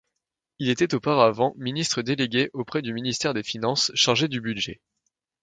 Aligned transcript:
Il 0.57 0.69
était 0.71 0.95
auparavant 0.95 1.53
ministre 1.59 2.01
délégué 2.01 2.49
auprès 2.53 2.81
du 2.81 2.91
ministre 2.91 3.31
des 3.33 3.43
Finances, 3.43 3.91
chargé 3.93 4.27
du 4.27 4.41
Budget. 4.41 4.81